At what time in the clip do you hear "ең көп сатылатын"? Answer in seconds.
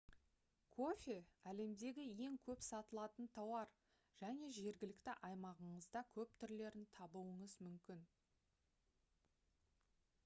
2.27-3.29